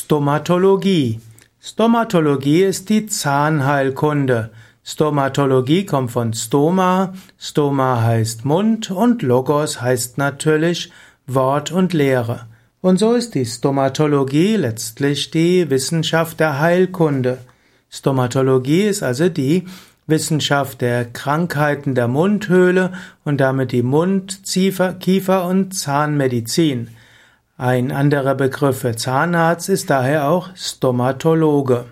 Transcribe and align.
Stomatologie. 0.00 1.20
Stomatologie 1.60 2.62
ist 2.62 2.88
die 2.88 3.06
Zahnheilkunde. 3.06 4.50
Stomatologie 4.84 5.86
kommt 5.86 6.12
von 6.12 6.32
Stoma. 6.34 7.14
Stoma 7.36 8.00
heißt 8.02 8.44
Mund 8.44 8.92
und 8.92 9.22
Logos 9.22 9.80
heißt 9.80 10.16
natürlich 10.16 10.92
Wort 11.26 11.72
und 11.72 11.94
Lehre. 11.94 12.46
Und 12.80 13.00
so 13.00 13.14
ist 13.14 13.34
die 13.34 13.44
Stomatologie 13.44 14.54
letztlich 14.54 15.32
die 15.32 15.68
Wissenschaft 15.68 16.38
der 16.38 16.60
Heilkunde. 16.60 17.38
Stomatologie 17.90 18.82
ist 18.82 19.02
also 19.02 19.28
die 19.28 19.66
Wissenschaft 20.06 20.80
der 20.80 21.06
Krankheiten 21.06 21.96
der 21.96 22.06
Mundhöhle 22.06 22.92
und 23.24 23.40
damit 23.40 23.72
die 23.72 23.82
Mund-, 23.82 24.42
Kiefer- 24.44 25.44
und 25.44 25.74
Zahnmedizin. 25.74 26.88
Ein 27.60 27.90
anderer 27.90 28.36
Begriff 28.36 28.82
für 28.82 28.94
Zahnarzt 28.94 29.68
ist 29.68 29.90
daher 29.90 30.28
auch 30.28 30.50
Stomatologe. 30.54 31.86